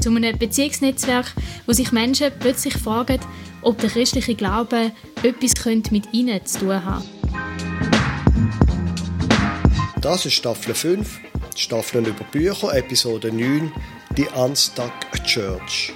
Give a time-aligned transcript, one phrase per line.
[0.00, 1.34] Zu einem Beziehungsnetzwerk,
[1.66, 3.20] wo sich Menschen plötzlich fragen,
[3.62, 7.04] ob der christliche Glaube etwas mit ihnen zu tun hat.
[10.00, 11.18] Das ist Staffel 5,
[11.56, 13.72] Staffeln über Bücher, Episode 9,
[14.16, 14.92] die Unstuck
[15.24, 15.92] Church.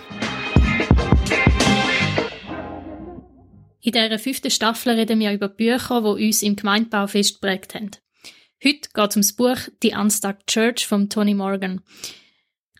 [3.81, 7.91] In dieser fünften Staffel reden wir über Bücher, die uns im Gemeindebau festgeprägt haben.
[8.65, 11.81] Heute geht es um das Buch Die Unstuck Church von Tony Morgan.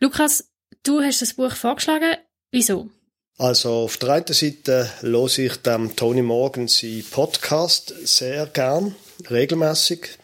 [0.01, 0.52] Lukas,
[0.85, 2.17] Du hast das Buch vorgeschlagen.
[2.51, 2.91] Wieso?
[3.39, 8.97] Also auf der einen Seite höre ich dem Tony Morgan seinen Podcast sehr gern,
[9.31, 10.19] regelmäßig.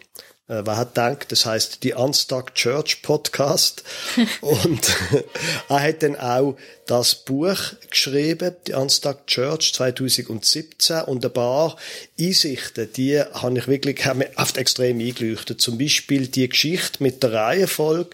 [0.48, 3.84] Äh, wer hat gedacht, das heißt die Unstuck Church Podcast.
[4.40, 4.96] und
[5.68, 11.76] er hat dann auch das Buch geschrieben, die Unstuck Church 2017 und ein paar
[12.18, 15.60] Einsichten, die habe ich wirklich haben mir oft extrem eingeleuchtet.
[15.60, 18.10] Zum Beispiel die Geschichte mit der Reihenfolge,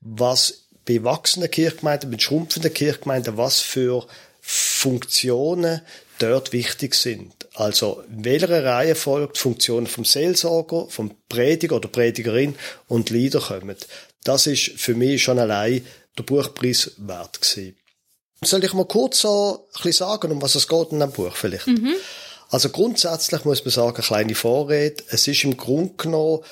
[0.00, 4.06] was bei wachsenden Kirchgemeinden, bei schrumpfenden Kirchgemeinden, was für
[4.40, 5.82] Funktionen
[6.18, 7.32] dort wichtig sind.
[7.54, 12.54] Also, in welcher Reihe folgt Funktionen vom Seelsorger, vom Prediger oder Predigerin
[12.86, 13.76] und Lieder kommen.
[14.24, 15.84] Das ist für mich schon allein
[16.16, 17.76] der Buchpreis wert gewesen.
[18.42, 21.34] Soll ich mal kurz so ein bisschen sagen, um was es geht in dem Buch
[21.34, 21.66] vielleicht?
[21.66, 21.94] Mhm.
[22.50, 25.02] Also grundsätzlich muss man sagen, eine kleine Vorrede.
[25.08, 26.44] Es ist im Grunde genommen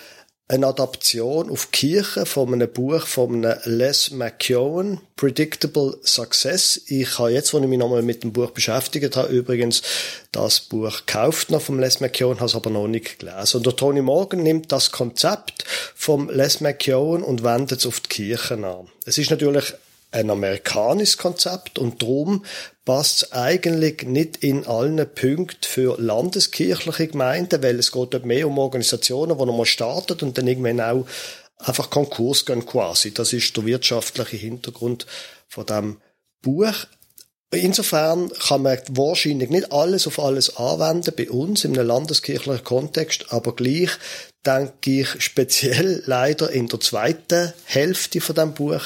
[0.47, 6.83] eine Adaption auf Kirche von einem Buch von einem Les McKeown, Predictable Success.
[6.87, 9.83] Ich habe jetzt, wo ich mich nochmal mit dem Buch beschäftigt habe, übrigens
[10.33, 13.57] das Buch gekauft noch vom Les McKeown, habe es aber noch nicht gelesen.
[13.57, 18.09] Und der Tony Morgan nimmt das Konzept vom Les McKeown und wendet es auf die
[18.09, 18.89] Kirche an.
[19.07, 19.73] Es ist natürlich
[20.15, 22.45] ein amerikanisches Konzept und darum
[22.85, 28.59] passt eigentlich nicht in allen Punkten für landeskirchliche Gemeinden, weil es geht dort mehr um
[28.59, 31.07] Organisationen, die nochmal starten und dann irgendwann auch
[31.59, 33.13] einfach Konkurs gehen quasi.
[33.13, 35.07] Das ist der wirtschaftliche Hintergrund
[35.49, 36.01] von dem
[36.43, 36.75] Buch.
[37.51, 43.27] Insofern kann man wahrscheinlich nicht alles auf alles anwenden bei uns in einem landeskirchlichen Kontext,
[43.31, 43.91] aber gleich
[44.47, 48.83] denke ich speziell leider in der zweiten Hälfte von dem Buch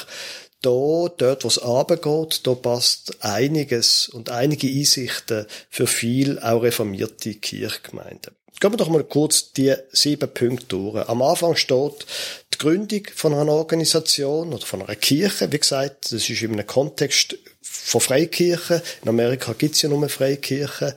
[0.61, 7.35] da, dort, wo es runtergeht, da passt einiges und einige Einsichten für viel auch reformierte
[7.35, 8.35] Kirchgemeinden.
[8.59, 11.07] Gehen wir doch mal kurz die sieben Punkte durch.
[11.07, 12.05] Am Anfang steht
[12.53, 15.49] die Gründung von einer Organisation oder von einer Kirche.
[15.49, 18.81] Wie gesagt, das ist in einem Kontext von Freikirchen.
[19.01, 20.93] In Amerika gibt es ja nur Freikirchen.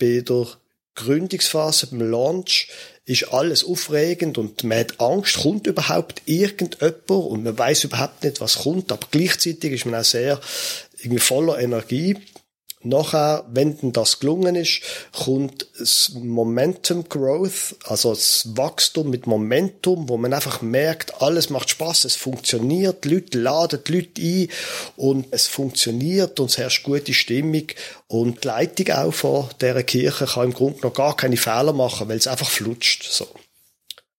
[0.00, 0.46] Bei der
[0.98, 2.68] Gründungsphase, beim Launch,
[3.06, 8.40] ist alles aufregend und man hat Angst, kommt überhaupt irgendjemand und man weiß überhaupt nicht,
[8.40, 10.38] was kommt, aber gleichzeitig ist man auch sehr
[10.98, 12.16] irgendwie voller Energie.
[12.82, 20.08] Nachher, wenn denn das gelungen ist, kommt das Momentum Growth, also das Wachstum mit Momentum,
[20.08, 24.48] wo man einfach merkt, alles macht Spaß, es funktioniert, die Leute laden die Leute ein
[24.96, 27.66] und es funktioniert und es herrscht gute Stimmung
[28.06, 32.08] und die Leitung auch von dieser Kirche kann im Grunde noch gar keine Fehler machen,
[32.08, 33.26] weil es einfach flutscht, so.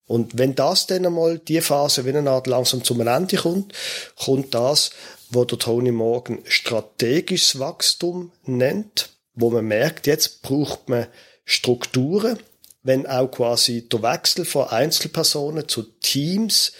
[0.05, 3.73] Und wenn das dann einmal die Phase wie eine Art langsam zum Ende kommt,
[4.17, 4.89] kommt das,
[5.29, 11.07] wo der Tony Morgan strategisches Wachstum nennt, wo man merkt, jetzt braucht man
[11.45, 12.39] Strukturen,
[12.83, 16.73] wenn auch quasi der Wechsel von Einzelpersonen zu Teams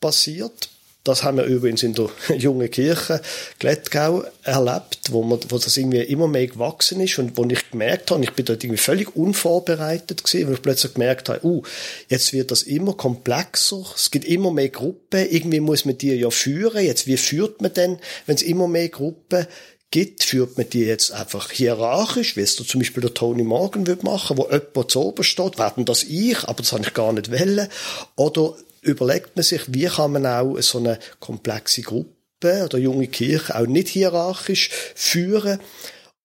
[0.00, 0.70] passiert,
[1.04, 3.20] das haben wir übrigens in der jungen Kirche
[3.58, 8.10] Glättgau erlebt, wo, man, wo das irgendwie immer mehr gewachsen ist und wo ich gemerkt
[8.10, 11.62] habe, ich bin dort irgendwie völlig unvorbereitet gewesen, weil ich plötzlich gemerkt habe, uh,
[12.08, 16.30] jetzt wird das immer komplexer, es gibt immer mehr Gruppen, irgendwie muss man die ja
[16.30, 19.46] führen, jetzt wie führt man denn, wenn es immer mehr Gruppen
[19.90, 23.86] gibt, führt man die jetzt einfach hierarchisch, wie es da zum Beispiel der Tony Morgan
[23.86, 27.12] wird machen, wo jemand zu oben steht, werden das ich, aber das habe ich gar
[27.12, 27.68] nicht wollen,
[28.16, 33.56] oder überlegt man sich, wie kann man auch so eine komplexe Gruppe oder junge Kirche
[33.56, 35.60] auch nicht hierarchisch führen.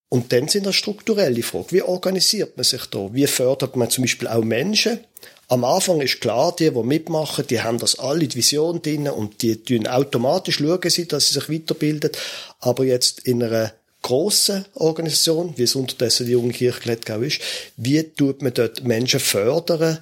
[0.10, 1.68] Und dann sind das strukturelle Fragen.
[1.70, 3.10] Wie organisiert man sich da?
[3.14, 5.00] Wie fördert man zum Beispiel auch Menschen?
[5.48, 9.42] Am Anfang ist klar, die, die mitmachen, die haben das alle die Vision drin und
[9.42, 12.12] die tun automatisch schauen sie, dass sie sich weiterbilden.
[12.60, 17.42] Aber jetzt in einer grossen Organisation, wie es unterdessen die junge Kirche Glättgau ist,
[17.78, 20.00] wie tut man dort Menschen fördern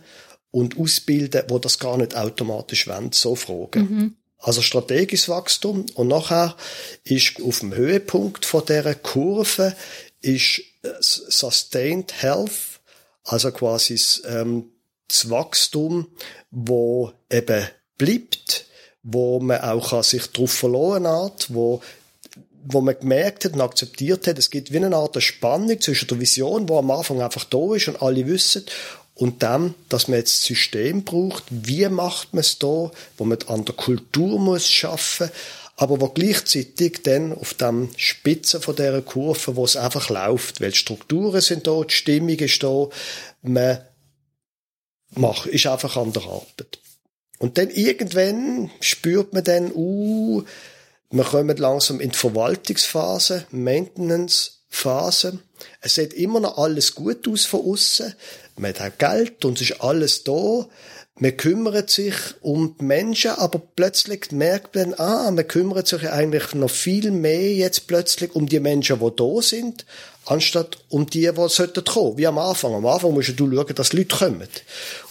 [0.57, 3.79] und ausbilden, wo das gar nicht automatisch wollen, so Fragen.
[3.79, 4.15] Mhm.
[4.39, 5.85] Also strategisches Wachstum.
[5.93, 6.55] Und nachher
[7.03, 9.75] ist auf dem Höhepunkt von dieser Kurve
[10.21, 12.79] ist äh, Sustained Health,
[13.23, 14.71] also quasi ähm,
[15.07, 16.07] das Wachstum,
[16.49, 17.67] wo eben
[17.99, 18.65] bleibt,
[19.03, 21.81] wo man auch sich darauf verloren hat, wo
[22.69, 26.19] wo man gemerkt hat und akzeptiert hat, es gibt wie eine Art Spannung zwischen der
[26.19, 28.65] Vision, wo am Anfang einfach da ist und alle wissen,
[29.17, 33.65] und dann, dass man jetzt System braucht, wie macht man es da, wo man an
[33.65, 35.31] der Kultur muss schaffen,
[35.75, 40.71] aber wo gleichzeitig dann auf dem Spitze von dieser Kurve, wo es einfach läuft, weil
[40.71, 42.89] die Strukturen sind da, die Stimmung ist da,
[43.41, 43.79] man
[45.15, 46.79] macht, ist einfach an der Arbeit.
[47.39, 50.43] Und dann irgendwann spürt man dann, uh,
[51.09, 55.39] wir kommen langsam in die Verwaltungsphase, Maintenance-Phase.
[55.81, 58.13] Es sieht immer noch alles gut aus von außen.
[58.57, 60.67] Man hat Geld und es ist alles da.
[61.19, 66.53] Man kümmert sich um die Menschen, aber plötzlich merkt man, ah, man kümmert sich eigentlich
[66.53, 69.85] noch viel mehr jetzt plötzlich um die Menschen, die da sind,
[70.27, 72.17] anstatt um die, die sollten kommen.
[72.17, 72.73] Wie am Anfang.
[72.73, 74.47] Am Anfang musst du schauen, dass Leute kommen.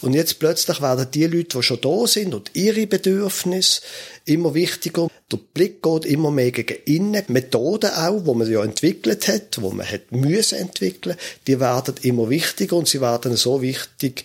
[0.01, 3.81] Und jetzt plötzlich werden die Leute, die schon da sind und ihre Bedürfnisse
[4.25, 5.09] immer wichtiger.
[5.31, 7.23] Der Blick geht immer mehr gegen innen.
[7.27, 11.17] Methoden auch, wo man ja entwickelt hat, wo man hat müssen entwickeln,
[11.47, 14.23] die werden immer wichtiger und sie werden so wichtig,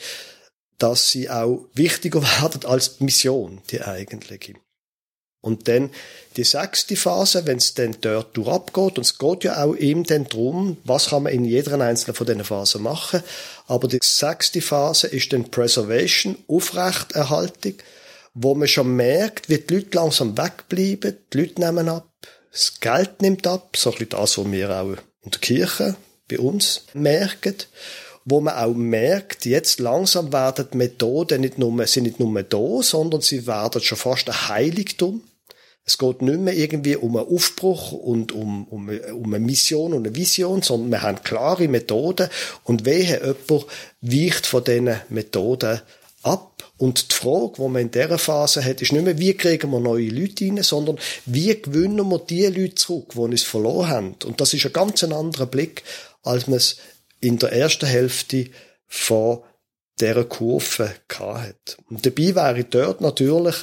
[0.78, 4.54] dass sie auch wichtiger werden als die Mission, die eigentliche.
[5.42, 5.90] Und dann
[6.36, 10.24] die sechste Phase, wenn es dann dort durchabgeht, und es geht ja auch eben dann
[10.24, 13.22] drum, was kann man in jeder einzelnen von diesen Phasen machen,
[13.66, 17.74] aber die sechste Phase ist dann Preservation, Aufrechterhaltung,
[18.34, 22.08] wo man schon merkt, wie die Leute langsam wegbleiben, die Leute nehmen ab,
[22.52, 25.96] das Geld nimmt ab, so ein bisschen das, was wir auch in der Kirche
[26.28, 27.56] bei uns merken
[28.24, 32.82] wo man auch merkt, jetzt langsam werden die Methoden nicht nur, sind nicht nur da,
[32.82, 35.22] sondern sie werden schon fast ein Heiligtum.
[35.84, 40.06] Es geht nicht mehr irgendwie um einen Aufbruch und um, um, um eine Mission und
[40.06, 42.28] eine Vision, sondern wir haben klare Methoden
[42.62, 43.66] und wehe jemand
[44.00, 45.80] weicht von diesen Methoden
[46.22, 46.52] ab.
[46.78, 49.80] Und die Frage, die man in dieser Phase hat, ist nicht mehr, wie kriegen wir
[49.80, 54.16] neue Leute rein, sondern wie gewinnen wir die Leute zurück, die uns verloren haben.
[54.24, 55.82] Und das ist ein ganz anderer Blick,
[56.22, 56.78] als man es
[57.20, 58.46] in der ersten Hälfte
[58.86, 59.40] von
[60.00, 61.76] dieser Kurve hat.
[61.88, 63.56] Und dabei wäre dort natürlich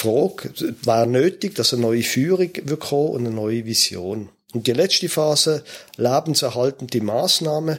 [0.00, 0.52] Frage,
[0.82, 4.30] wäre nötig, dass eine neue Führung wird und eine neue Vision.
[4.52, 5.62] Und die letzte Phase,
[5.96, 7.78] lebenserhaltende Maßnahmen,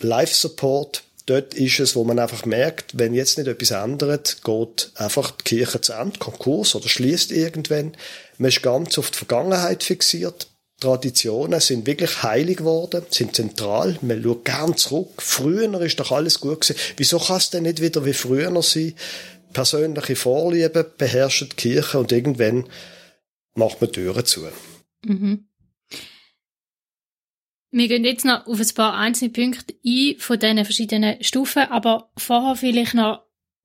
[0.00, 4.90] Life Support, dort ist es, wo man einfach merkt, wenn jetzt nicht etwas ändert, geht
[4.94, 7.96] einfach die Kirche zu Ende, Konkurs oder schließt irgendwann.
[8.38, 10.48] Man ist ganz auf die Vergangenheit fixiert.
[10.80, 13.96] Traditionen sind wirklich heilig geworden, sind zentral.
[14.02, 15.22] Man schaut gern zurück.
[15.22, 16.80] Früher ist doch alles gut gewesen.
[16.96, 18.94] Wieso kann es denn nicht wieder wie früher sein?
[19.52, 22.68] Persönliche Vorlieben beherrschen die Kirche und irgendwann
[23.54, 24.46] macht man Türen zu.
[25.04, 25.48] Mhm.
[27.70, 32.10] Wir gehen jetzt noch auf ein paar einzelne Punkte ein von diesen verschiedenen Stufen, aber
[32.18, 33.24] vorher vielleicht noch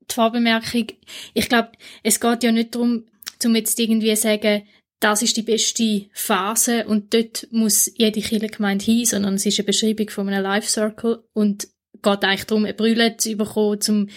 [0.10, 0.88] die Vorbemerkung.
[1.34, 1.74] Ich glaube,
[2.04, 3.06] es geht ja nicht darum,
[3.40, 4.64] zum jetzt irgendwie sagen,
[5.00, 9.66] das ist die beste Phase und dort muss jede Kirchengemeinde hin, sondern es ist eine
[9.66, 11.68] Beschreibung von einem Life Circle und
[12.02, 14.10] geht eigentlich darum, eine Brille zu bekommen, um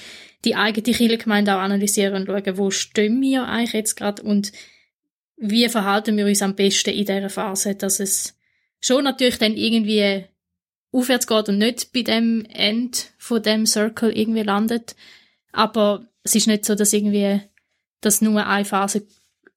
[0.44, 4.52] die eigene Kirchengemeinde auch analysieren und schauen, wo stehen wir eigentlich jetzt gerade und
[5.36, 8.34] wie verhalten wir uns am besten in dieser Phase, dass es
[8.80, 10.24] schon natürlich dann irgendwie
[10.92, 14.96] aufwärts geht und nicht bei dem End von dem Circle irgendwie landet,
[15.52, 17.40] aber es ist nicht so, dass irgendwie
[18.00, 19.02] dass nur eine Phase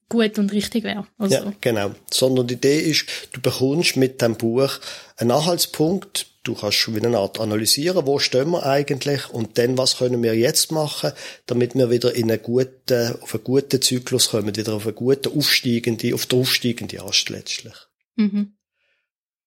[0.10, 1.08] gut und richtig wäre.
[1.18, 1.36] Also.
[1.36, 1.92] Ja, genau.
[2.12, 4.80] Sondern die Idee ist, du bekommst mit dem Buch
[5.18, 9.98] einen Anhaltspunkt, du kannst wie eine Art analysieren, wo stehen wir eigentlich und dann, was
[9.98, 11.14] können wir jetzt machen,
[11.46, 15.38] damit wir wieder in einen guten, auf einen guten Zyklus kommen, wieder auf einen guten
[15.38, 17.76] aufsteigende, auf der aufsteigende Ast letztlich.
[18.16, 18.56] Mhm.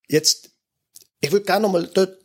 [0.08, 0.50] Jetzt,
[1.20, 2.16] ich würde gerne nochmal dort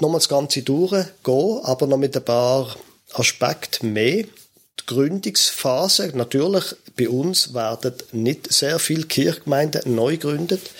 [0.00, 2.76] nochmal das Ganze durchgehen, aber noch mit ein paar
[3.12, 6.12] Aspekten mehr die Gründungsphase.
[6.14, 6.64] Natürlich,
[6.96, 10.70] bei uns werden nicht sehr viele Kirchgemeinden neu gegründet.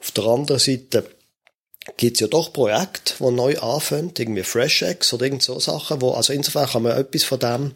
[0.00, 1.04] Auf der anderen Seite
[1.96, 6.12] gibt es ja doch Projekte, die neu anfangen, irgendwie FreshX oder irgend so Sachen, wo,
[6.12, 7.72] also insofern kann man etwas von dem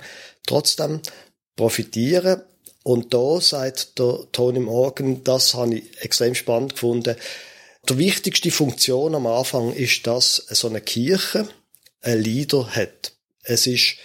[0.47, 1.01] trotzdem
[1.57, 2.43] profitieren.
[2.85, 7.17] Und da sagt der Tony Morgan, das habe ich extrem spannend gefunden.
[7.89, 11.49] Die wichtigste Funktion am Anfang ist, dass so eine Kirche
[12.01, 13.13] einen Leader hat.
[13.43, 13.97] Es ist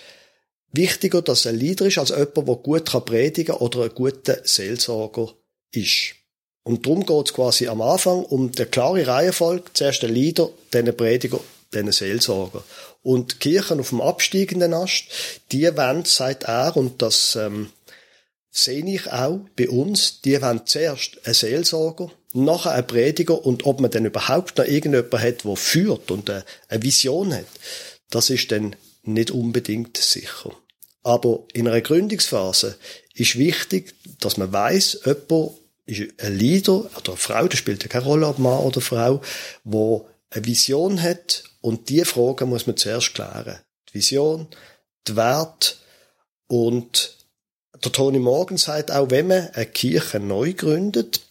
[0.71, 4.39] wichtiger, dass er ein Leader ist, als jemand, der gut predigen kann oder ein guter
[4.43, 5.33] Seelsorger
[5.71, 6.15] ist.
[6.63, 9.65] Und darum geht es quasi am Anfang um die klare Reihenfolge.
[9.73, 11.39] Zuerst der Leader, dann der Prediger,
[11.71, 12.63] dann der Seelsorger.
[13.01, 15.05] Und die Kirchen auf dem absteigenden Ast,
[15.51, 17.71] die wollen, sagt er, und das ähm,
[18.51, 23.79] sehe ich auch bei uns, die wollen zuerst einen Seelsorger, nachher einen Prediger und ob
[23.79, 26.43] man dann überhaupt noch irgendjemand hat, der führt und eine
[26.83, 27.45] Vision hat,
[28.09, 30.51] das ist dann nicht unbedingt sicher.
[31.03, 32.77] Aber in einer Gründungsphase
[33.15, 35.53] ist wichtig, dass man weiß, jemand
[35.85, 39.21] ist ein Leader oder eine Frau, das spielt ja keine Rolle, ob Mann oder Frau,
[39.63, 43.59] wo eine Vision hat und die Fragen muss man zuerst klären.
[43.89, 44.47] Die Vision,
[45.07, 45.75] die Werte
[46.47, 47.17] und
[47.83, 51.21] der Tony Morgan sagt auch, wenn man eine Kirche neu gründet,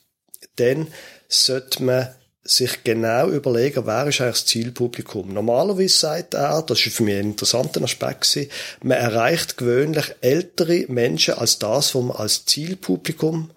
[0.57, 0.89] dann
[1.29, 5.33] sollte man sich genau überlegen, wer ist eigentlich das Zielpublikum.
[5.33, 8.39] Normalerweise sagt er, das ist für mich ein interessanter Aspekt
[8.83, 13.51] man erreicht gewöhnlich ältere Menschen als das, was man als Zielpublikum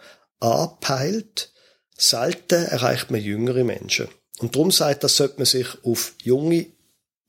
[0.44, 1.52] anpeilt.
[1.98, 4.08] Selten erreicht man jüngere Menschen.
[4.40, 6.68] Und darum sagt, das sollte man sich auf junge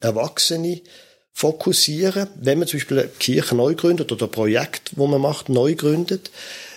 [0.00, 0.82] Erwachsene
[1.32, 5.48] fokussieren, wenn man zum Beispiel eine Kirche neu gründet oder ein Projekt, wo man macht,
[5.48, 6.30] neu gründet.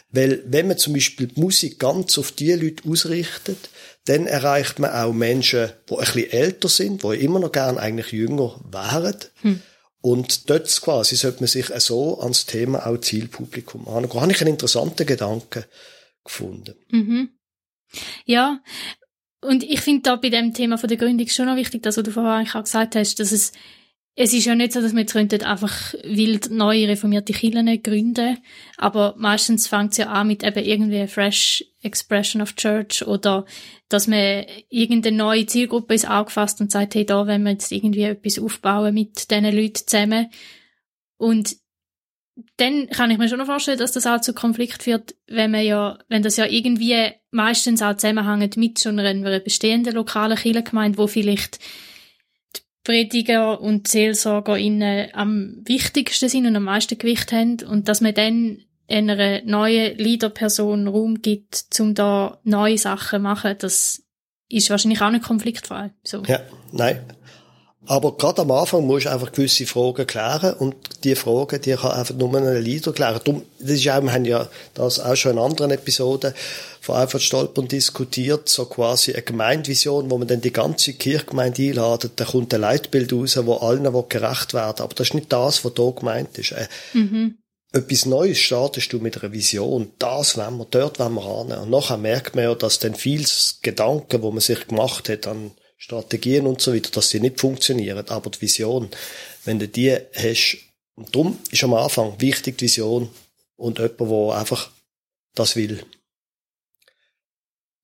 [0.09, 3.69] Weil wenn man zum Beispiel die Musik ganz auf die Leute ausrichtet,
[4.05, 8.11] dann erreicht man auch Menschen, die ein bisschen älter sind, die immer noch gern eigentlich
[8.13, 9.17] jünger wären.
[9.41, 9.61] Hm.
[10.01, 14.07] Und dort quasi sollte man sich so ans Thema auch Zielpublikum an.
[14.07, 15.65] Da habe ich einen interessanten Gedanken
[16.27, 16.75] gefunden.
[16.89, 17.29] Mhm.
[18.25, 18.61] Ja,
[19.41, 22.11] und ich finde da bei dem Thema von der Gründung schon noch wichtig, dass du
[22.11, 23.51] vorher eigentlich auch gesagt hast, dass es
[24.19, 28.39] es ist ja nicht so, dass wir jetzt einfach wild neue reformierte Kirchen gründen,
[28.75, 33.45] aber meistens fängt es ja an mit eben irgendwie Fresh Expression of Church oder
[33.89, 37.71] dass man irgendeine neue Zielgruppe ins Auge fasst und sagt, hey, da wollen wir jetzt
[37.71, 40.31] irgendwie etwas aufbauen mit diesen Leuten zusammen.
[41.17, 41.55] Und
[42.57, 45.65] dann kann ich mir schon noch vorstellen, dass das auch zu Konflikt führt, wenn man
[45.65, 46.95] ja, wenn das ja irgendwie
[47.31, 51.59] meistens auch zusammenhängt mit schon einer bestehenden lokalen Kirchengemeinde, wo vielleicht
[52.83, 58.63] Prediger und SeelsorgerInnen am wichtigsten sind und am meisten Gewicht haben und dass man dann
[58.87, 64.03] einer neuen Leaderperson Raum gibt, um da neue Sachen zu machen, das
[64.49, 65.91] ist wahrscheinlich auch nicht konfliktfrei.
[66.03, 66.23] So.
[66.23, 66.39] Ja,
[66.71, 67.01] nein.
[67.89, 70.75] Aber gerade am Anfang musst du einfach gewisse Fragen klären und
[71.05, 73.21] die Fragen, die kann einfach nur ein Leader klären.
[73.23, 76.33] Darum, das ist auch, wir haben ja das auch schon in anderen Episoden
[76.81, 82.13] von Alfred Stolpern diskutiert, so quasi eine Gemeindevision, wo man dann die ganze Kirchgemeinde einladet,
[82.17, 84.81] da kommt ein Leitbild raus, wo allen gerecht werden.
[84.81, 86.51] Aber das ist nicht das, was hier gemeint ist.
[86.51, 87.37] Äh, mhm.
[87.71, 89.91] Etwas Neues startest du mit einer Vision.
[89.97, 91.57] Das wollen wir, dort wollen wir hin.
[91.57, 95.51] Und nachher merkt man ja, dass dann vieles Gedanken, wo man sich gemacht hat an
[95.77, 98.07] Strategien und so weiter, dass die nicht funktionieren.
[98.09, 98.89] Aber die Vision,
[99.45, 100.57] wenn du die hast,
[100.95, 103.09] und darum ist am Anfang wichtig die Vision
[103.55, 104.71] und jemand, der einfach
[105.35, 105.85] das will.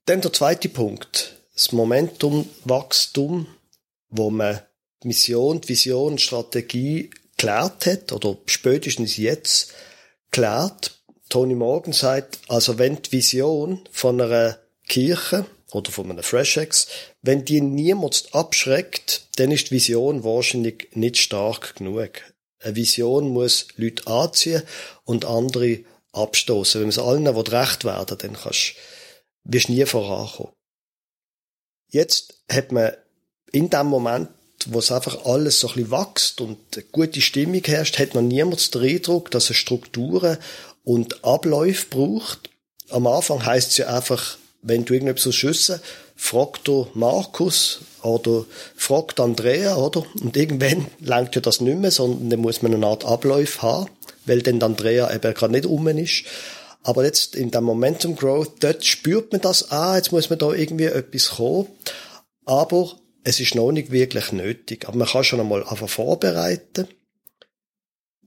[0.06, 1.38] Dann der zweite Punkt.
[1.54, 3.48] Das Momentumwachstum,
[4.10, 4.60] wo man
[5.04, 9.74] die Mission, die Vision, die Strategie klärt hat, oder spätestens jetzt
[10.32, 11.00] klärt.
[11.30, 14.58] Tony Morgan sagt, also wenn die Vision von einer
[14.88, 16.88] Kirche oder von einem FreshX,
[17.24, 22.22] wenn die niemand abschreckt, dann ist die Vision wahrscheinlich nicht stark genug.
[22.60, 24.62] Eine Vision muss Leute anziehen
[25.06, 25.80] und andere
[26.12, 26.82] abstoßen.
[26.82, 28.76] Wenn es allen recht werden, dann kannst,
[29.46, 30.54] wirst du nie vorankommen.
[31.90, 32.92] Jetzt hat man
[33.54, 34.30] in dem Moment,
[34.66, 38.28] wo es einfach alles so ein bisschen wächst und eine gute Stimmung herrscht, hat man
[38.28, 40.38] niemand den Eindruck, dass es Strukturen
[40.84, 42.50] und Abläufe braucht.
[42.90, 45.80] Am Anfang heißt es ja einfach, wenn du irgendetwas schüssen,
[46.16, 50.04] frag du Markus oder fragt Andrea, oder?
[50.22, 53.90] Und irgendwann langt ja das nicht mehr, sondern dann muss man eine Art Ablauf haben,
[54.26, 56.24] weil dann Andrea eben gerade nicht um ist.
[56.84, 60.52] Aber jetzt in dem Momentum Growth, dort spürt man das, ah, jetzt muss man da
[60.52, 61.68] irgendwie etwas kommen.
[62.46, 62.92] Aber
[63.24, 64.88] es ist noch nicht wirklich nötig.
[64.88, 66.88] Aber man kann schon einmal einfach vorbereiten.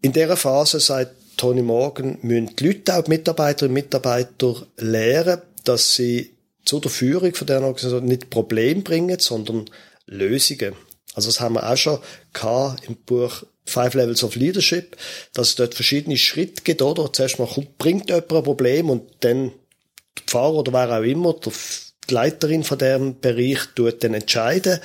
[0.00, 5.42] In dieser Phase sagt Tony Morgan, müssen die Leute, auch die Mitarbeiterinnen und Mitarbeiter lernen,
[5.68, 9.70] dass sie zu der Führung von der Organisation nicht Probleme bringen, sondern
[10.06, 10.74] Lösungen.
[11.14, 11.98] Also das haben wir auch schon
[12.32, 14.96] gehabt im Buch Five Levels of Leadership,
[15.32, 17.12] dass es dort verschiedene Schritte gibt, oder?
[17.12, 19.52] Zuerst mal bringt jemand ein Problem und dann
[20.16, 24.78] der Pfarrer oder wer auch immer, die Leiterin von dem Bereich tut dann entscheiden.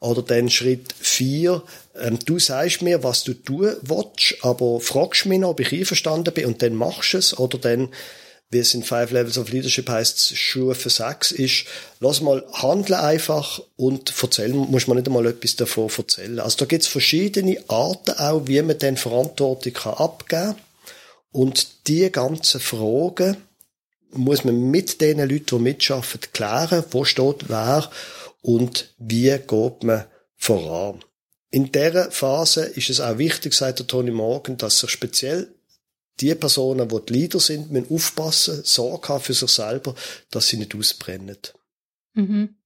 [0.00, 1.62] Oder dann Schritt vier,
[1.98, 6.34] ähm, du sagst mir, was du tun willst, aber fragst mich noch, ob ich einverstanden
[6.34, 7.38] bin und dann machst du es.
[7.38, 7.88] Oder dann
[8.54, 11.64] wie es in Five Levels of Leadership heißt, Stufe 6 ist,
[12.00, 16.38] lass mal handeln einfach und erzählen, muss man nicht einmal etwas davon erzählen.
[16.38, 20.54] Also da gibt es verschiedene Arten auch, wie man dann Verantwortung kann abgeben kann.
[21.32, 23.36] Und die ganzen Fragen
[24.12, 27.90] muss man mit den Leuten, die mitschaffen, klären, wo steht wer
[28.40, 30.04] und wie geht man
[30.36, 31.02] voran.
[31.50, 35.53] In dieser Phase ist es auch wichtig, sagt der Tony Morgan, dass sich speziell
[36.20, 39.94] die Personen, die die Leader sind, müssen aufpassen, Sorge haben für sich selber,
[40.30, 41.38] dass sie nicht ausbrennen.
[42.14, 42.56] Mhm.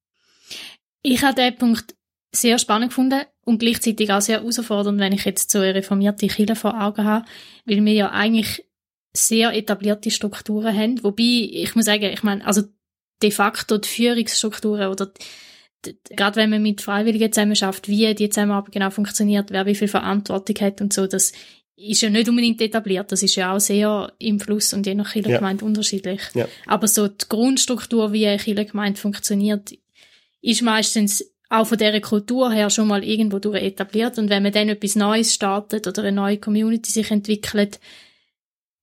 [1.03, 1.95] Ich habe den Punkt
[2.31, 6.57] sehr spannend gefunden und gleichzeitig auch sehr herausfordernd, wenn ich jetzt so eine reformierte Kirche
[6.57, 7.25] vor Augen habe,
[7.65, 8.69] weil wir ja eigentlich
[9.15, 12.63] sehr etablierte Strukturen haben, wobei, ich muss sagen, ich meine, also
[13.23, 15.11] de facto die Führungsstrukturen oder
[16.11, 19.89] gerade wenn man mit Freiwilligen zusammen schafft, wie die Zusammenarbeit genau funktioniert, wer wie viel
[19.89, 21.33] Verantwortung hat und so, das
[21.79, 25.13] ist ja nicht unbedingt etabliert, das ist ja auch sehr im Fluss und je nach
[25.13, 25.67] Kirchengemeinde ja.
[25.67, 26.21] unterschiedlich.
[26.35, 26.49] Ja.
[26.67, 29.73] Aber so die Grundstruktur, wie eine Kirchengemeinde funktioniert,
[30.41, 34.19] ist meistens auch von dieser Kultur her schon mal irgendwo durch etabliert.
[34.19, 37.81] Und wenn man dann etwas Neues startet oder eine neue Community sich entwickelt,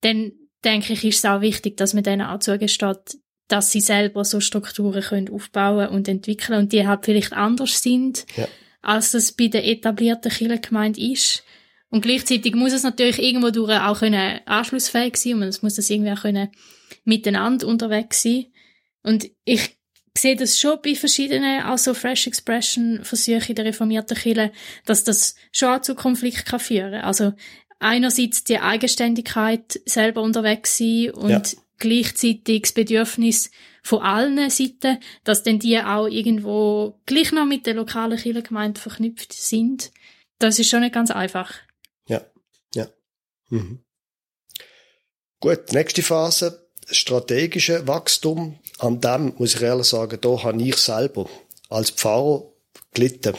[0.02, 0.32] dann
[0.64, 4.40] denke ich, ist es auch wichtig, dass man denen auch zugesteht, dass sie selber so
[4.40, 8.48] Strukturen können aufbauen und entwickeln und die halt vielleicht anders sind, ja.
[8.82, 11.44] als das bei der etablierten Kirchengemeinde ist.
[11.96, 15.90] Und gleichzeitig muss es natürlich irgendwo durch auch können anschlussfähig sein und es muss das
[15.90, 16.50] irgendwie auch können
[17.06, 18.48] miteinander unterwegs sein.
[19.02, 19.78] Und ich
[20.18, 24.52] sehe das schon bei verschiedenen, also Fresh Expression Versuchen in der reformierten Kirche,
[24.86, 26.96] dass das schon auch zu Konflikt kann führen.
[26.96, 27.32] Also
[27.80, 31.42] einerseits die Eigenständigkeit selber unterwegs sein und ja.
[31.80, 33.52] gleichzeitig das Bedürfnis
[33.84, 39.32] von allen Seiten, dass denn die auch irgendwo gleich noch mit der lokalen Kirchengemeinde verknüpft
[39.32, 39.92] sind.
[40.40, 41.54] Das ist schon nicht ganz einfach.
[43.50, 43.80] Mhm.
[45.40, 51.28] Gut, nächste Phase strategische Wachstum, an dem muss ich ehrlich sagen, da habe ich selber
[51.70, 52.44] als Pfarrer
[52.94, 53.36] gelitten.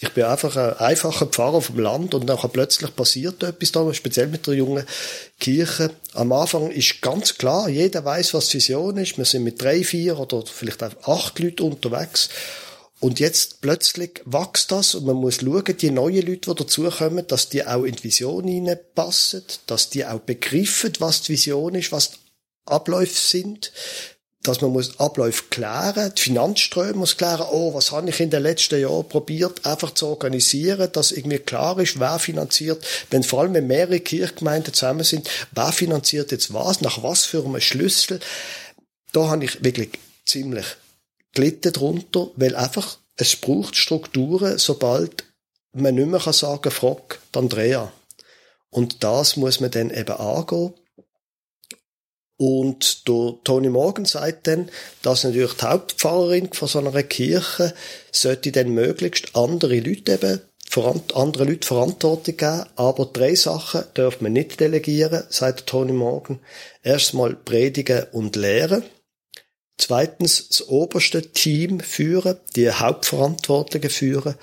[0.00, 4.28] Ich bin einfach ein einfacher Pfarrer vom Land und dann plötzlich passiert etwas da, speziell
[4.28, 4.86] mit der jungen
[5.40, 5.90] Kirche.
[6.14, 9.18] Am Anfang ist ganz klar, jeder weiß, was die Vision ist.
[9.18, 12.28] Wir sind mit drei, vier oder vielleicht auch acht Leuten unterwegs.
[13.00, 17.48] Und jetzt plötzlich wächst das und man muss schauen, die neuen Leute, die dazukommen, dass
[17.48, 22.12] die auch in die Vision hineinpassen, dass die auch begriffen, was die Vision ist, was
[22.66, 23.72] Abläufe sind,
[24.42, 28.42] dass man muss Abläufe klären, die Finanzströme muss klären, oh, was habe ich in den
[28.42, 33.66] letzten Jahren probiert, einfach zu organisieren, dass irgendwie klar ist, wer finanziert, wenn vor allem
[33.66, 38.20] mehrere Kirchgemeinden zusammen sind, wer finanziert jetzt was, nach was für einem Schlüssel,
[39.12, 39.90] da habe ich wirklich
[40.24, 40.66] ziemlich
[41.38, 45.24] gelitten drunter, weil einfach, es braucht Strukturen, sobald
[45.72, 47.92] man nicht mehr sagen kann, frag Andrea.
[48.70, 50.74] Und das muss man dann eben angehen.
[52.36, 54.68] Und der Tony Morgan sagt dann,
[55.02, 57.74] dass natürlich die Hauptpfarrerin von so einer Kirche
[58.12, 60.40] sollte dann möglichst andere Leute eben,
[61.14, 66.40] andere Leute Verantwortung geben, aber drei Sachen darf man nicht delegieren, sagt Tony Morgan.
[66.82, 68.84] Erstmal predigen und lehren.
[69.78, 74.34] Zweitens das oberste Team führen, die Hauptverantwortlichen führen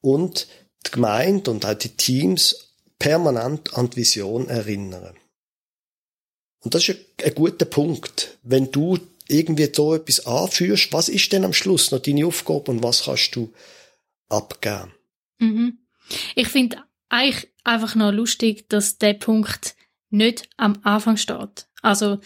[0.00, 0.46] und
[0.86, 5.16] die Gemeinde und auch die Teams permanent an die Vision erinnern.
[6.60, 8.38] Und das ist ein guter Punkt.
[8.42, 12.82] Wenn du irgendwie so etwas anführst, was ist denn am Schluss noch deine Aufgabe und
[12.82, 13.52] was kannst du
[14.28, 14.92] abgeben?
[15.38, 15.78] Mhm.
[16.34, 19.74] Ich finde eigentlich einfach noch lustig, dass der Punkt
[20.10, 21.66] nicht am Anfang steht.
[21.82, 22.18] Also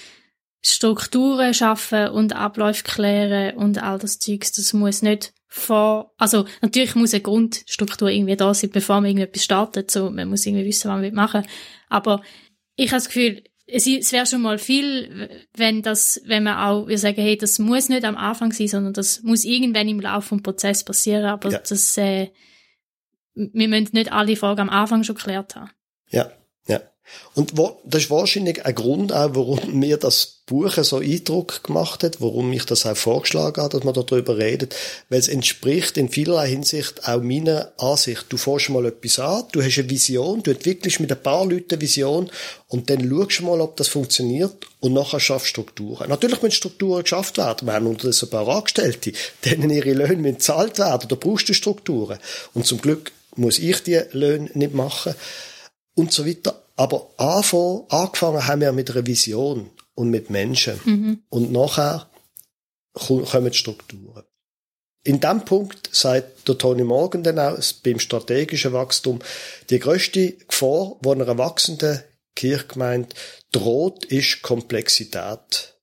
[0.61, 6.95] Strukturen schaffen und Abläufe klären und all das Zeugs, das muss nicht vor, also natürlich
[6.95, 10.91] muss eine Grundstruktur irgendwie da sein, bevor man irgendetwas startet, so, man muss irgendwie wissen,
[10.91, 11.51] was man machen will.
[11.89, 12.23] Aber
[12.77, 16.87] ich habe das Gefühl, es, es wäre schon mal viel, wenn das, wenn man auch,
[16.87, 20.35] wir sagen, hey, das muss nicht am Anfang sein, sondern das muss irgendwann im Laufe
[20.35, 21.59] des Prozesses passieren, aber ja.
[21.59, 22.31] das, äh,
[23.35, 25.71] wir müssen nicht alle Fragen am Anfang schon geklärt haben.
[26.11, 26.31] Ja,
[26.67, 26.81] ja.
[27.35, 32.03] Und wo, das ist wahrscheinlich ein Grund auch, warum mir das Buch so Eindruck gemacht
[32.03, 34.75] hat, warum ich das auch vorgeschlagen habe, dass man darüber redet,
[35.11, 38.27] weil es entspricht in vielerlei Hinsicht auch meiner Ansicht.
[38.31, 41.75] Du fährst mal etwas an, du hast eine Vision, du entwickelst mit ein paar Leuten
[41.75, 42.31] eine Vision
[42.67, 46.09] und dann schaust du mal, ob das funktioniert und nachher schaffst Strukturen.
[46.09, 47.69] Natürlich müssen Strukturen geschafft werden.
[47.69, 49.13] Wir haben unter das ein paar Angestellte,
[49.45, 51.09] denen ihre Löhne müssen gezahlt werden.
[51.09, 52.19] Da brauchst du Strukturen.
[52.55, 55.15] Und zum Glück muss ich die Löhne nicht machen
[55.95, 56.63] und so weiter.
[56.77, 60.81] Aber anfangen, angefangen haben wir mit einer Vision und mit Menschen.
[60.85, 61.23] Mhm.
[61.29, 62.09] Und nachher
[62.95, 64.23] kommen die Strukturen.
[65.05, 69.21] In dem Punkt sagt der Tony Morgan dann auch beim strategischen Wachstum,
[69.71, 72.03] die größte Gefahr, die einer wachsenden
[72.37, 73.09] Kirchgemeinde
[73.51, 75.75] droht, ist Komplexität.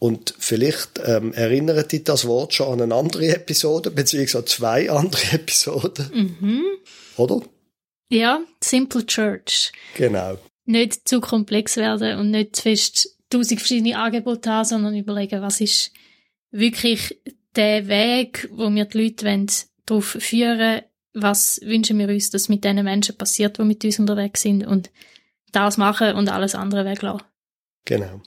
[0.00, 5.22] Und vielleicht ähm, erinnert dich das Wort schon an eine andere Episode, beziehungsweise zwei andere
[5.32, 6.10] Episoden.
[6.12, 6.64] Mhm.
[7.16, 7.42] Oder?
[8.08, 9.70] Ja, Simple Church.
[9.96, 10.38] Genau.
[10.64, 15.60] Nicht zu komplex werden und nicht zu fest tausend verschiedene Angebote haben, sondern überlegen, was
[15.60, 15.92] ist
[16.50, 17.18] wirklich
[17.56, 19.46] der Weg, wo wir die Leute wollen,
[19.86, 24.42] darauf führen was wünschen wir uns, dass mit den Menschen passiert, die mit uns unterwegs
[24.42, 24.90] sind und
[25.52, 27.26] das machen und alles andere weglassen.
[27.84, 28.22] Genau.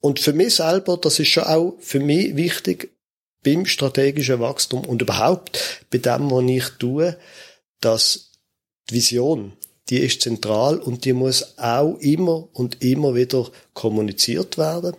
[0.00, 2.92] Und für mich selber, das ist schon auch für mich wichtig
[3.44, 7.16] beim strategischen Wachstum und überhaupt bei dem, was ich tue,
[7.80, 8.32] dass
[8.90, 9.52] die Vision,
[9.90, 14.96] die ist zentral und die muss auch immer und immer wieder kommuniziert werden.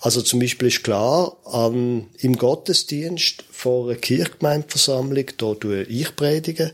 [0.00, 6.70] Also zum Beispiel ist klar, an, im Gottesdienst vor einer Kirchgemeindeversammlung, da tue ich predigen.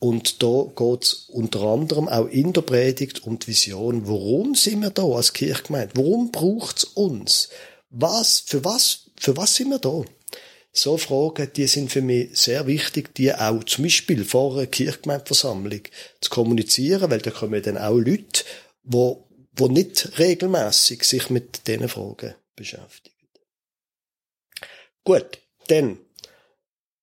[0.00, 4.06] Und da geht's unter anderem auch in der Predigt um die Vision.
[4.06, 5.94] Warum sind wir da als Kirchgemeinde?
[5.96, 7.48] Warum braucht's uns?
[7.90, 10.02] Was, für was, für was sind wir da?
[10.78, 15.80] So Fragen, die sind für mich sehr wichtig, die auch zum Beispiel vor einer Kirchgemeindeversammlung
[16.20, 18.44] zu kommunizieren, weil da kommen dann auch Leute,
[18.84, 23.16] wo, wo nicht regelmäßig sich mit diesen Fragen beschäftigen.
[25.04, 25.98] Gut, dann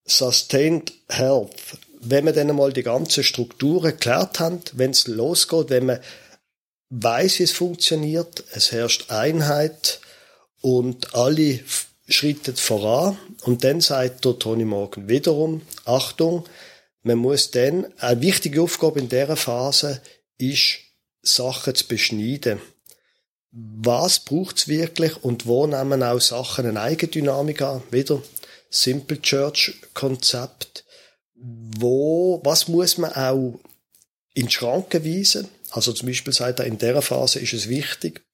[0.06, 1.78] Sustained Health.
[2.00, 6.00] Wenn wir dann einmal die ganze Struktur erklärt haben, wenn es losgeht, wenn man
[6.92, 10.00] weiß, wie es funktioniert, es herrscht Einheit
[10.62, 11.60] und alle
[12.08, 16.46] schrittet voran und dann sagt der Tony Morgan wiederum, Achtung,
[17.04, 20.02] man muss dann, eine wichtige Aufgabe in dieser Phase
[20.38, 20.80] ist,
[21.22, 22.62] Sachen zu beschneiden
[23.58, 27.82] was braucht's wirklich und wo nehmen auch Sachen eine Eigendynamik an?
[27.90, 28.22] Wieder
[28.70, 30.84] Simple Church Konzept.
[31.36, 33.58] Wo, was muss man auch
[34.34, 35.48] in Schranken weisen?
[35.72, 38.26] Also zum Beispiel sagt er, in dieser Phase ist es wichtig,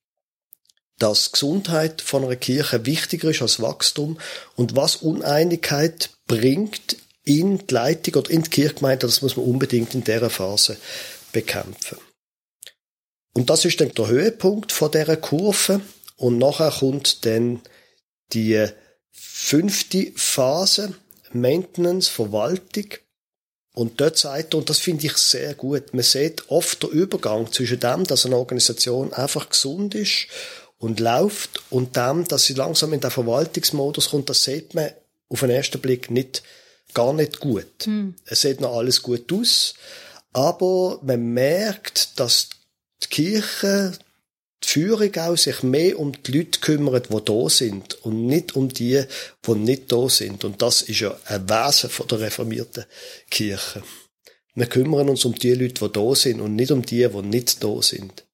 [1.01, 4.19] dass Gesundheit von einer Kirche wichtiger ist als Wachstum
[4.55, 9.95] und was Uneinigkeit bringt in die Leitung oder in die Kirchgemeinde, das muss man unbedingt
[9.95, 10.77] in dieser Phase
[11.31, 11.97] bekämpfen.
[13.33, 15.81] Und das ist dann der Höhepunkt von dieser Kurve.
[16.17, 17.61] Und nachher kommt dann
[18.33, 18.67] die
[19.11, 20.93] fünfte Phase,
[21.31, 22.85] Maintenance, Verwaltung.
[23.73, 27.51] Und dort sagt er, und das finde ich sehr gut, man sieht oft der Übergang
[27.53, 30.27] zwischen dem, dass eine Organisation einfach gesund ist
[30.81, 34.89] und läuft und dem, dass sie langsam in den Verwaltungsmodus kommt, das sieht man
[35.29, 36.43] auf den ersten Blick nicht,
[36.93, 37.85] gar nicht gut.
[37.85, 38.15] Hm.
[38.25, 39.75] Es sieht noch alles gut aus,
[40.33, 42.49] aber man merkt, dass
[43.03, 43.93] die Kirche,
[44.63, 48.69] die Führung auch sich mehr um die Leute kümmert, die da sind und nicht um
[48.69, 49.03] die,
[49.45, 50.43] die nicht da sind.
[50.43, 52.85] Und das ist ja ein Wesen von der reformierten
[53.29, 53.83] Kirche.
[54.55, 57.63] Wir kümmern uns um die Leute, die da sind und nicht um die, die nicht
[57.63, 58.25] da sind.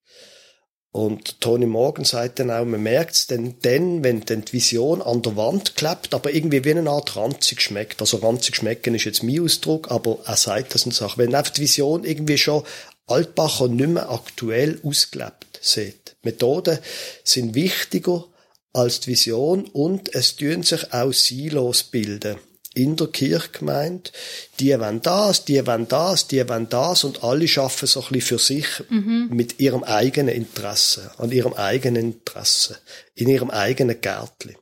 [0.91, 5.21] Und Tony Morgan sagt dann auch, man merkt es dann, dann, wenn die Vision an
[5.21, 8.01] der Wand klebt, aber irgendwie wie eine Art ranzig schmeckt.
[8.01, 11.51] Also ranzig schmecken ist jetzt mein Ausdruck, aber er sagt das und sagt, wenn einfach
[11.51, 12.63] die Vision irgendwie schon
[13.05, 16.15] Altbacher nicht mehr aktuell ausgelebt sieht.
[16.23, 16.79] Methoden
[17.23, 18.25] sind wichtiger
[18.73, 22.37] als die Vision und es tun sich auch Silos bilden
[22.77, 24.11] in der Kirchgemeinde.
[24.59, 28.37] Die wollen das, die wollen das, die wollen das und alle schaffen so ein bisschen
[28.37, 29.29] für sich mhm.
[29.31, 32.77] mit ihrem eigenen Interesse, an ihrem eigenen Interesse,
[33.15, 34.55] in ihrem eigenen Gärtli.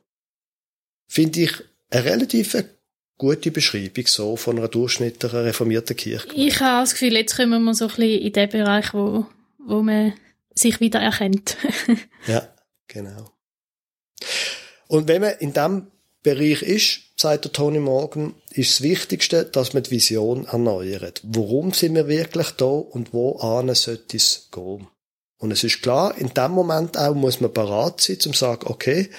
[1.06, 1.52] Finde ich
[1.90, 2.56] eine relativ
[3.18, 6.28] gute Beschreibung so von einer durchschnittlichen reformierten Kirche.
[6.34, 9.26] Ich habe das Gefühl, jetzt kommen wir so ein bisschen in den Bereich, wo,
[9.58, 10.14] wo man
[10.54, 11.56] sich wieder erkennt.
[12.26, 12.48] ja,
[12.88, 13.30] genau.
[14.88, 15.88] Und wenn man in diesem
[16.22, 21.22] Bereich ist, sagt der Tony Morgan, ist das Wichtigste, dass man die Vision erneuert.
[21.24, 24.86] Warum sind wir wirklich da und wo sollte es gehen?
[25.38, 28.66] Und es ist klar, in dem Moment auch muss man bereit sein, zum zu sagen,
[28.66, 29.10] okay,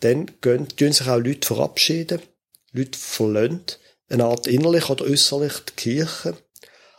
[0.00, 2.20] dann gehen, tun sich auch Leute verabschieden
[2.76, 3.64] Leute verlassen,
[4.08, 6.36] eine Art innerlich oder äußerlich die Kirche.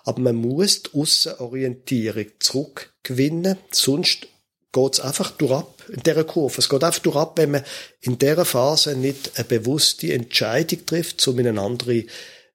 [0.04, 4.28] Aber man muss die Aussenorientierung zurückgewinnen, sonst
[4.78, 6.60] geht's einfach durchab in dieser Kurve.
[6.60, 7.64] Es geht einfach durchab, wenn man
[8.02, 12.04] in dieser Phase nicht eine bewusste Entscheidung trifft, um in eine andere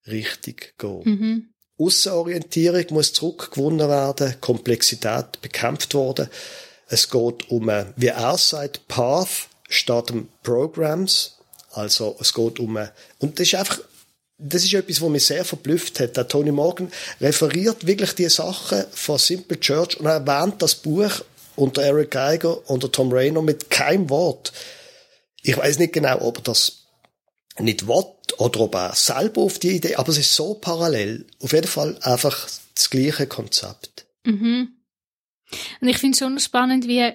[0.07, 1.03] Richtung zu gehen.
[1.05, 1.49] Mhm.
[1.79, 6.29] Aussenorientierung muss zurückgewonnen werden, Komplexität bekämpft worden.
[6.87, 11.39] Es geht um, ein, wie er sagt, Path statt um Programs.
[11.73, 12.79] Also es geht um
[13.19, 13.81] und das ist einfach
[14.45, 16.17] das ist etwas, was mich sehr verblüfft hat.
[16.17, 21.23] Der Tony Morgan referiert wirklich die Sachen von Simple Church und er erwähnt das Buch
[21.57, 24.53] unter Eric Geiger und Tom Rayner mit keinem Wort.
[25.43, 26.87] Ich weiß nicht genau, ob er das
[27.59, 28.05] nicht will
[28.39, 31.27] oder ob er selber auf die Idee, aber es ist so parallel.
[31.41, 34.07] Auf jeden Fall einfach das gleiche Konzept.
[34.25, 34.77] Mhm.
[35.81, 37.13] Und ich finde es schon spannend, wie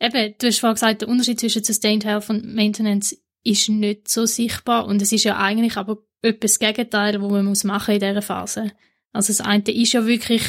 [0.00, 4.26] eben, du hast vorhin gesagt, der Unterschied zwischen Sustained Health und Maintenance ist nicht so
[4.26, 8.22] sichtbar und es ist ja eigentlich aber etwas Gegenteil, wo man muss machen in dieser
[8.22, 8.72] Phase.
[9.12, 10.42] Also das eine ist ja wirklich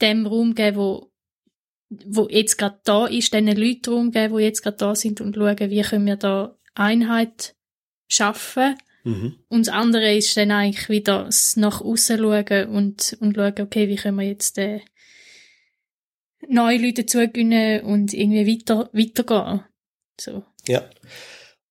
[0.00, 1.12] dem Raum geben, wo
[1.88, 5.36] wo jetzt gerade da ist, den Leuten Raum geben, wo jetzt gerade da sind und
[5.36, 7.54] schauen, wie können wir da Einheit
[8.08, 8.76] schaffen.
[9.04, 9.36] Mhm.
[9.48, 13.96] Und das andere ist dann eigentlich wieder nach außen schauen und, und schauen, okay, wie
[13.96, 14.82] können wir jetzt den,
[16.48, 19.64] neue Leute dazugewinnen und irgendwie weiter, weitergehen.
[20.20, 20.42] So.
[20.66, 20.88] Ja.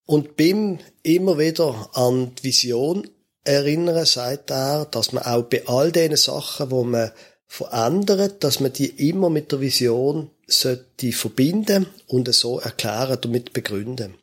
[0.06, 3.10] Und BIM immer wieder an die Vision
[3.43, 7.12] erinnern, sagt er, dass man auch bei all diesen Sachen, wo man
[7.47, 14.15] verändert, dass man die immer mit der Vision sollte verbinden und so erklären, damit begründen.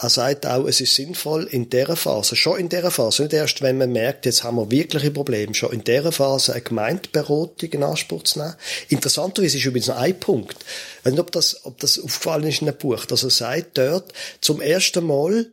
[0.00, 3.62] Er sagt auch, es ist sinnvoll in dieser Phase, schon in dieser Phase, nicht erst,
[3.62, 7.82] wenn man merkt, jetzt haben wir wirkliche Probleme, schon in dieser Phase eine Gemeindeberatung in
[7.82, 8.54] Anspruch zu nehmen.
[8.90, 10.56] Interessanterweise ist übrigens noch ein Punkt.
[11.00, 13.76] Ich weiß nicht, ob das, ob das aufgefallen ist in einem Buch, dass er sagt
[13.76, 15.50] dort, zum ersten Mal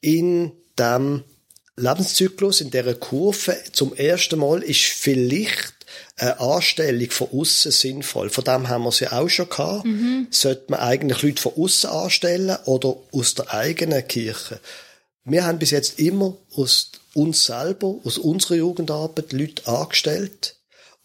[0.00, 1.24] in dem
[1.74, 5.74] Lebenszyklus, in dieser Kurve, zum ersten Mal ist vielleicht
[6.16, 8.30] eine Anstellung von außen sinnvoll.
[8.30, 9.84] Von dem haben wir sie auch schon gehabt.
[9.84, 10.28] Mhm.
[10.30, 14.60] Sollte man eigentlich Leute von außen anstellen oder aus der eigenen Kirche?
[15.24, 20.56] Wir haben bis jetzt immer aus uns selber, aus unserer Jugendarbeit Leute angestellt.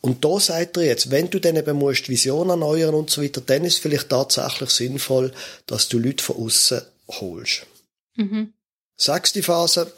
[0.02, 3.42] Und da sagt er jetzt, wenn du dann eben musst Vision erneuern und so weiter,
[3.42, 5.34] dann ist es vielleicht tatsächlich sinnvoll,
[5.66, 7.66] dass du Leute von außen holst.
[8.16, 8.54] Mhm.
[8.96, 9.92] Sechste Phase,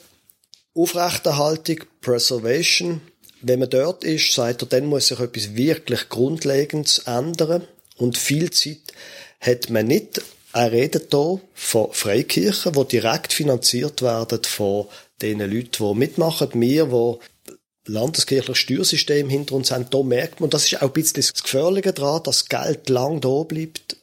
[0.74, 3.02] Aufrechterhaltung, Preservation.
[3.42, 7.64] Wenn man dort ist, sagt er, dann muss sich etwas wirklich Grundlegendes ändern.
[7.98, 8.94] Und viel Zeit
[9.40, 10.22] hat man nicht.
[10.54, 14.88] Er redet hier von Freikirchen, die direkt finanziert werden von
[15.22, 16.50] den Leuten, die mitmachen.
[16.54, 17.54] Wir, die
[17.92, 21.94] landeskirchliches Steuersystem hinter uns haben, da merkt man, das ist auch ein bisschen das Gefährliche
[21.94, 23.98] daran, dass Geld lang da bleibt,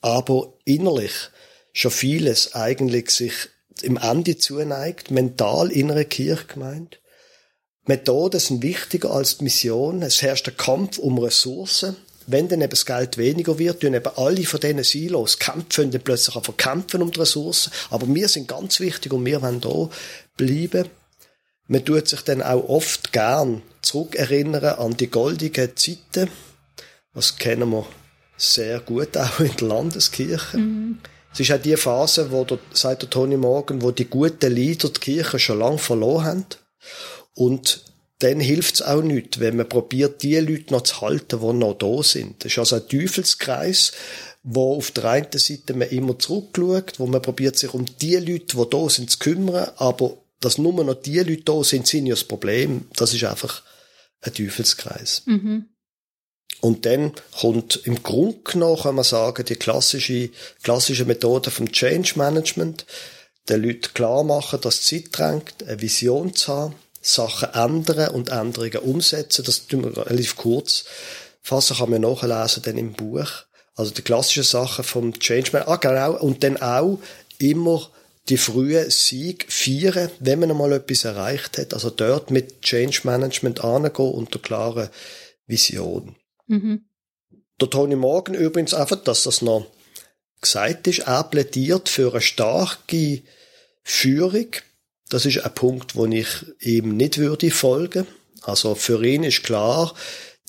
[0.00, 1.12] aber innerlich
[1.72, 3.34] schon vieles eigentlich sich
[3.82, 6.96] im Ende zuneigt, mental in einer Kirchgemeinde.
[7.86, 10.02] Methoden sind wichtiger als die Mission.
[10.02, 11.96] Es herrscht ein Kampf um Ressourcen.
[12.26, 16.00] Wenn dann eben das Geld weniger wird, tun eben alle von diesen Silos kämpfen, dann
[16.00, 17.72] plötzlich auch verkämpfen um die Ressourcen.
[17.90, 19.88] Aber wir sind ganz wichtig und wir wollen da
[20.36, 20.88] bleiben.
[21.68, 26.28] Man tut sich dann auch oft gern zurückerinnern an die goldigen Zeiten.
[27.14, 27.86] Das kennen wir
[28.36, 30.58] sehr gut auch in der Landeskirche.
[30.58, 30.98] Mhm.
[31.32, 34.88] Es ist auch die Phase, wo der, sagt der Tony Morgan, wo die guten Lieder
[34.88, 36.46] die Kirche schon lange verloren haben.
[37.36, 37.84] Und
[38.18, 41.74] dann hilft es auch nicht, wenn man probiert, die Leute noch zu halten, die noch
[41.74, 42.44] da sind.
[42.44, 43.92] Das ist also ein Teufelskreis,
[44.42, 48.56] wo auf der einen Seite man immer zurückschaut, wo man probiert, sich um die Leute,
[48.56, 52.14] die da sind, zu kümmern, aber dass nur noch die Leute da sind, sind ja
[52.14, 52.88] das Problem.
[52.96, 53.62] Das ist einfach
[54.22, 55.22] ein Teufelskreis.
[55.26, 55.66] Mhm.
[56.60, 60.30] Und dann kommt im Grunde genommen, kann man sagen, die klassische,
[60.62, 62.86] klassische Methode vom Change Management,
[63.48, 66.74] den Leuten klar machen, dass Zeit drängt, eine Vision zu haben,
[67.06, 69.44] Sachen ändern und Änderungen umsetzen.
[69.44, 70.84] Das tun wir relativ kurz
[71.40, 73.28] fassen, kann man nachlesen dann im Buch.
[73.76, 75.68] Also die klassischen Sachen vom Change Management.
[75.68, 76.18] Ah, genau.
[76.18, 76.98] Und dann auch
[77.38, 77.90] immer
[78.28, 81.74] die frühen Sieg feiern, wenn man einmal etwas erreicht hat.
[81.74, 84.88] Also dort mit Change Management angehen und der klaren
[85.46, 86.16] Vision.
[86.46, 86.86] Mhm.
[87.60, 89.66] Der Tony Morgan übrigens einfach, dass das noch
[90.40, 93.22] gesagt ist, er plädiert für eine starke
[93.82, 94.48] Führung.
[95.08, 96.26] Das ist ein Punkt, wo ich
[96.60, 98.06] ihm nicht würde folgen.
[98.42, 99.94] Also für ihn ist klar,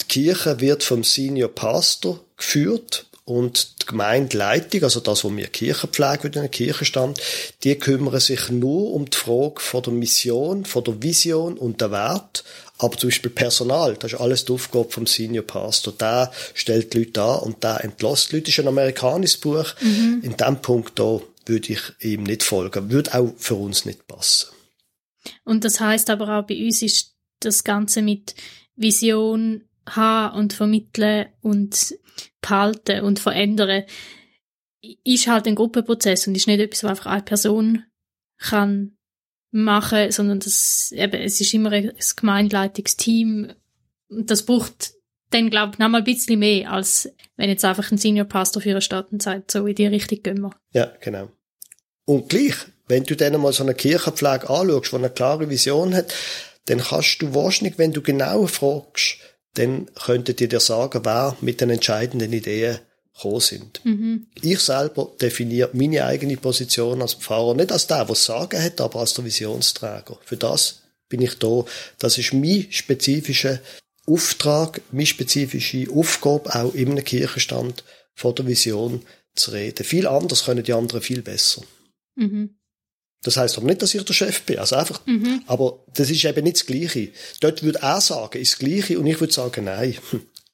[0.02, 6.28] die Kirche wird vom Senior Pastor geführt und die Gemeindeleitung, also das, wo wir Kirchenpflege
[6.28, 7.20] in der Kirchenstand,
[7.64, 11.92] die kümmern sich nur um die Frage von der Mission, von der Vision und der
[11.92, 12.44] Wert
[12.80, 15.94] aber zum Beispiel Personal, das ist alles die Aufgabe vom Senior Pastor.
[15.94, 18.46] Der stellt die Leute an und der entlässt die Leute.
[18.46, 19.74] Das ist ein amerikanisches Buch.
[19.82, 20.22] Mhm.
[20.24, 22.92] In dem Punkt da würde ich ihm nicht folgen.
[22.92, 24.50] Würde auch für uns nicht passen.
[25.44, 28.36] Und das heißt aber auch bei uns ist das Ganze mit
[28.76, 31.96] Vision haben und vermitteln und
[32.42, 33.84] behalten und verändern
[35.04, 37.84] ist halt ein Gruppenprozess und ist nicht etwas, was einfach eine Person
[38.38, 38.98] kann
[39.52, 43.54] machen, sondern das, eben, es ist immer ein Gemeindeleitungsteam.
[44.10, 44.94] Und das braucht
[45.32, 48.62] dann, glaube ich, noch mal ein bisschen mehr, als wenn jetzt einfach ein Senior Pastor
[48.62, 50.52] für eine Stadt und sagt, so in die Richtung gehen wir.
[50.72, 51.30] Ja, genau.
[52.08, 52.56] Und gleich,
[52.88, 56.14] wenn du dann mal so eine Kirchenpflege anschaust, die eine klare Vision hat,
[56.66, 59.18] dann kannst du wahrscheinlich, wenn du genau fragst,
[59.56, 62.80] dann könntet ihr dir sagen, wer mit den entscheidenden Ideen
[63.14, 63.82] gekommen sind.
[63.84, 64.28] Mhm.
[64.42, 69.02] Ich selber definiere meine eigene Position als Pfarrer nicht als der, der sagen hat, aber
[69.02, 70.18] als der Visionsträger.
[70.24, 71.66] Für das bin ich da.
[72.00, 73.60] Das ist mein spezifischer
[74.06, 79.02] Auftrag, meine spezifische Aufgabe, auch einem Kirchenstand vor der Vision
[79.36, 79.84] zu reden.
[79.84, 81.64] Viel anders können die anderen viel besser.
[82.18, 82.58] Mhm.
[83.24, 84.60] Das heißt aber nicht, dass ich der Chef bin.
[84.60, 85.44] Also einfach, mhm.
[85.48, 87.12] aber das ist eben nicht das Gleiche.
[87.40, 89.98] Dort würde er sagen, ist das Gleiche und ich würde sagen, nein.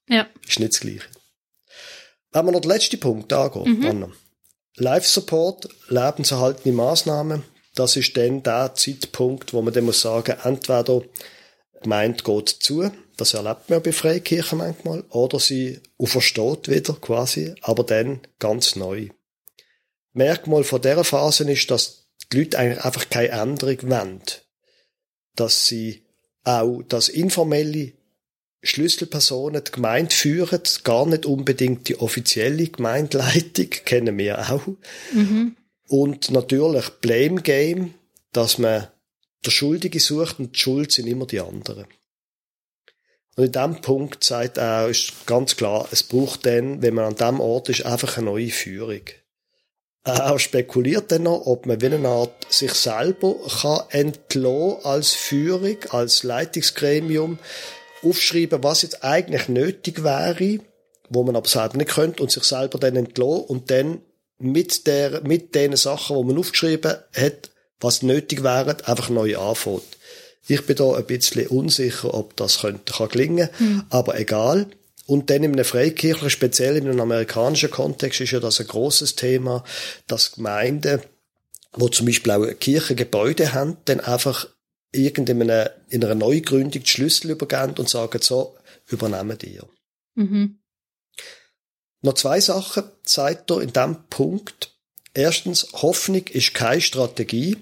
[0.08, 0.28] Ja.
[0.48, 1.08] Ist nicht das Gleiche.
[2.32, 3.86] Wenn wir noch den letzten Punkt angehen, mhm.
[3.86, 4.12] Anna.
[4.76, 7.44] Life Support, lebenserhaltende Maßnahmen,
[7.76, 11.04] das ist dann der Zeitpunkt, wo man dann muss sagen, entweder
[11.82, 15.04] Gemeinde geht zu, Das erlebt man bei Freikirchen manchmal.
[15.10, 19.10] Oder sie aufersteht wieder quasi, aber dann ganz neu.
[20.14, 24.22] Merkmal von dieser Phase ist, dass die Leute eigentlich einfach keine Änderung wollen.
[25.36, 26.04] Dass sie
[26.44, 27.94] auch das informelle
[28.62, 34.68] Schlüsselpersonen die Gemeinde führen, gar nicht unbedingt die offizielle Gemeindeleitung, kennen wir auch.
[35.14, 35.58] Mhm.
[35.88, 37.94] Und natürlich Blame Game,
[38.32, 38.88] dass man
[39.46, 41.86] der Schuldige sucht und die Schuld sind immer die anderen.
[43.36, 47.16] Und in diesem Punkt sagt er, ist ganz klar, es braucht dann, wenn man an
[47.16, 49.02] diesem Ort ist, einfach eine neue Führung.
[50.06, 55.78] Er spekuliert dann noch, ob man wie eine Art sich selber kann entlassen als Führung,
[55.92, 57.40] als Leitungsgremium,
[58.04, 60.60] aufschreiben, was jetzt eigentlich nötig wäre,
[61.10, 64.02] wo man aber selber nicht könnte und sich selber dann entlassen und dann
[64.40, 69.84] mit der, mit den Sachen, die man aufgeschrieben hat, was nötig wäre, einfach neu anfängt.
[70.48, 73.84] Ich bin da ein bisschen unsicher, ob das könnte, kann gelingen, mhm.
[73.90, 74.68] aber egal.
[75.06, 79.16] Und dann in einem Freikirchler, speziell in einem amerikanischen Kontext, ist ja das ein großes
[79.16, 79.64] Thema,
[80.08, 81.02] dass Gemeinden,
[81.74, 84.48] wo zum Beispiel auch Kirchengebäude haben, dann einfach
[84.92, 88.56] irgendeiner in einer Neugründung die Schlüssel übergeben und sagen so,
[88.88, 89.60] übernehmen die.
[90.16, 90.60] Mhm.
[92.02, 94.76] Noch zwei Sachen zeigt er in diesem Punkt.
[95.14, 97.58] Erstens, Hoffnung ist keine Strategie.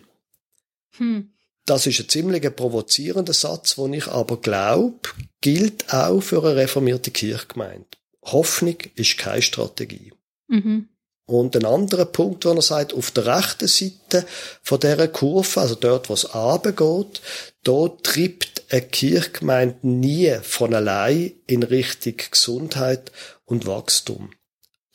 [0.97, 1.32] Hm.
[1.72, 5.08] Das ist ein ziemlich provozierender Satz, den ich aber glaube,
[5.40, 7.88] gilt auch für eine reformierte Kirchgemeinde.
[8.26, 10.12] Hoffnung ist keine Strategie.
[10.50, 10.90] Mhm.
[11.28, 14.26] Und ein anderer Punkt, wo er sagt, auf der rechten Seite
[14.62, 17.22] von dieser Kurve, also dort, wo es runtergeht,
[17.64, 23.14] da treibt eine Kirchgemeinde nie von allein in Richtung Gesundheit
[23.46, 24.34] und Wachstum.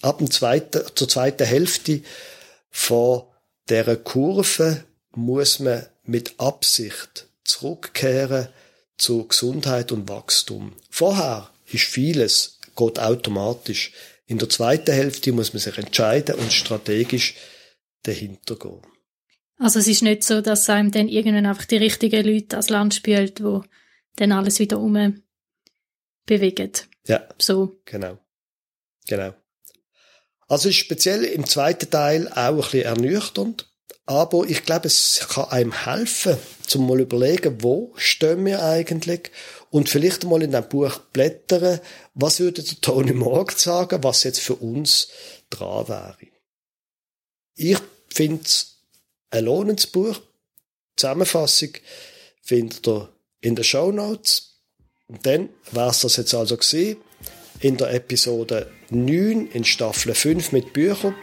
[0.03, 2.03] Ab dem zweiten, zur zweiten Hälfte
[2.69, 3.23] von
[3.67, 4.85] dieser Kurve
[5.15, 8.49] muss man mit Absicht zurückkehren
[8.99, 10.73] zu Gesundheit und Wachstum.
[10.91, 13.93] Vorher ist vieles, geht automatisch.
[14.27, 17.35] In der zweiten Hälfte muss man sich entscheiden und strategisch
[18.03, 18.83] dahinter gehen.
[19.59, 22.95] Also es ist nicht so, dass einem dann irgendwann einfach die richtigen Leute ans Land
[22.95, 23.65] spielt, wo
[24.17, 25.23] dann alles wieder um
[26.27, 26.73] bewegen.
[27.07, 27.27] Ja.
[27.39, 27.81] So.
[27.85, 28.19] Genau.
[29.07, 29.35] Genau.
[30.49, 33.69] Also ist speziell im zweiten Teil auch ein bisschen ernüchternd.
[34.07, 39.31] Aber ich glaube, es kann einem helfen, zum mal überlegen, wo stehen wir eigentlich
[39.71, 41.81] und vielleicht mal in einem Buch blättern,
[42.15, 45.09] was würde der Tony Morg sagen, was jetzt für uns
[45.51, 46.17] dran wäre.
[47.57, 48.77] Ich finde es
[49.31, 50.21] ein lohnendes Buch.
[50.97, 51.71] Zusammenfassung
[52.43, 53.09] findet ihr
[53.41, 54.61] in den Show Notes.
[55.09, 56.99] Und dann war es das jetzt also gesehen
[57.61, 61.15] in der Episode 9 in Staffel 5 mit Büchern.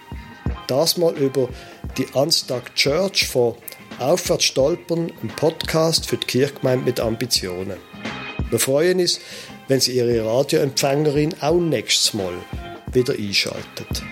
[0.68, 1.50] Das mal über
[1.98, 3.56] die Unstuck Church von
[4.00, 7.78] Aufwärts stolpern, ein Podcast für die Kirchgemeinde mit Ambitionen.
[8.50, 9.20] Wir freuen uns,
[9.68, 12.34] wenn Sie Ihre Radioempfängerin auch nächstes Mal
[12.92, 14.04] wieder einschaltet.